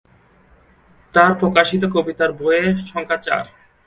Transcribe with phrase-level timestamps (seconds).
[1.13, 3.45] তাঁর প্রকাশিত কবিতার বইয়ের সংখ্যা চার।